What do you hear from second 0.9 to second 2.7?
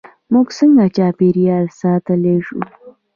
چاپیریال ساتلی شو؟